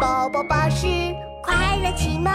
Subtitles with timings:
[0.00, 0.86] 宝宝巴士
[1.42, 2.32] 快乐启蒙。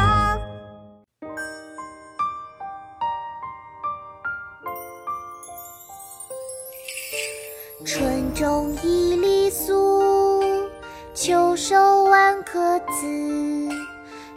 [7.86, 10.70] 春种一粒粟，
[11.14, 13.70] 秋收万颗子。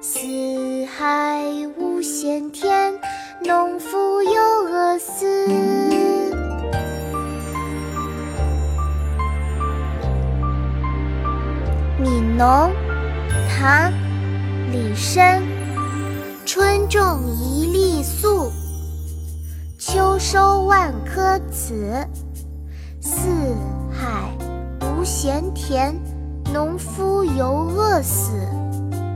[0.01, 1.43] 四海
[1.77, 2.97] 无闲田，
[3.43, 5.27] 农夫犹饿死。
[12.09, 12.47] 《悯农》
[13.49, 13.91] 唐·
[14.73, 15.41] 李绅，
[16.45, 18.51] 春种一粒粟，
[19.79, 22.07] 秋收万颗子。
[23.01, 23.29] 四
[23.91, 24.31] 海
[24.81, 25.95] 无闲田，
[26.53, 28.33] 农夫犹饿死。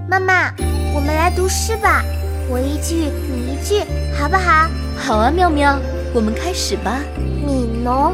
[0.08, 0.52] 妈妈，
[0.94, 2.02] 我们来读诗吧，
[2.48, 3.80] 我一句你一句，
[4.18, 4.70] 好不好？
[4.96, 5.78] 好啊，妙妙，
[6.14, 7.00] 我们开始吧。
[7.46, 8.12] 《悯农》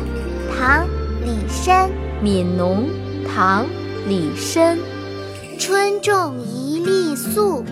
[0.59, 0.85] 唐·
[1.25, 1.89] 李绅，
[2.23, 2.85] 《悯农》
[3.29, 3.67] 唐。
[4.09, 4.79] 李绅，
[5.59, 7.65] 春种一粒粟，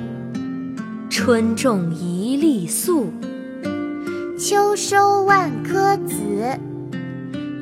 [1.10, 3.12] 春种一粒粟，
[4.38, 6.58] 秋收万颗子，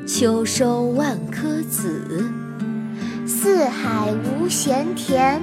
[0.07, 2.23] 秋收万颗子。
[3.25, 5.41] 四海无闲田，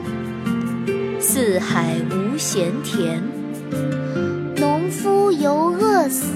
[1.20, 3.22] 四海无闲田。
[4.56, 6.32] 农夫犹饿死，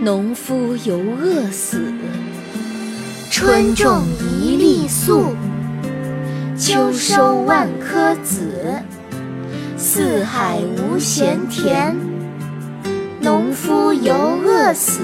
[0.00, 1.82] 农夫犹饿死。
[3.28, 5.34] 春种一粒粟，
[6.64, 8.80] 秋收万颗子。
[9.76, 11.92] 四海无闲田，
[13.20, 15.00] 农夫犹饿死。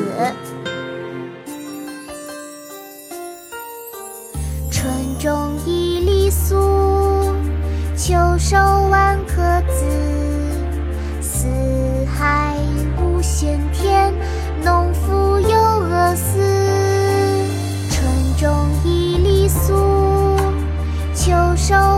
[4.71, 7.35] 春种一粒粟，
[7.97, 8.57] 秋收
[8.89, 10.08] 万颗子。
[21.69, 21.98] 手，